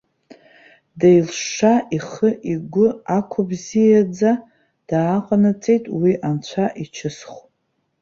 [0.99, 4.31] Деилшша, ихы игәы ақәыбзиаӡа
[4.89, 7.39] дааҟанаҵеит уи анцәа ичысхә.